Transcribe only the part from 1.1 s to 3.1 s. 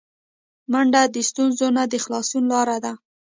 د ستونزو نه د خلاصون لاره ده